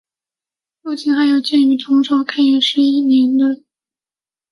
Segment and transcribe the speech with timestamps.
[0.81, 3.69] 附近还有建于唐朝开元十一年的周公测景台。